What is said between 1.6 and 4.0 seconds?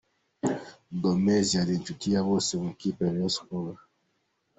inshuti ya bose mu ikipe ya Rayon Sports.